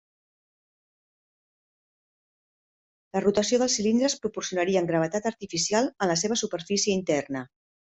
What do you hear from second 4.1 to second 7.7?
proporcionarien gravetat artificial en la seva superfície interna.